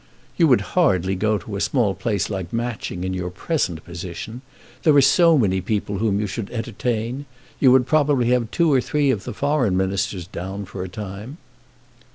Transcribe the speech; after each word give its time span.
"You 0.35 0.47
would 0.47 0.61
hardly 0.73 1.13
go 1.13 1.37
to 1.37 1.55
a 1.57 1.61
small 1.61 1.93
place 1.93 2.27
like 2.31 2.51
Matching 2.51 3.03
in 3.03 3.13
your 3.13 3.29
present 3.29 3.85
position. 3.85 4.41
There 4.81 4.95
are 4.95 4.99
so 4.99 5.37
many 5.37 5.61
people 5.61 5.99
whom 5.99 6.19
you 6.19 6.25
should 6.25 6.49
entertain! 6.49 7.27
You 7.59 7.71
would 7.71 7.85
probably 7.85 8.29
have 8.31 8.49
two 8.49 8.73
or 8.73 8.81
three 8.81 9.11
of 9.11 9.25
the 9.25 9.33
foreign 9.35 9.77
ministers 9.77 10.25
down 10.25 10.65
for 10.65 10.81
a 10.83 10.89
time." 10.89 11.37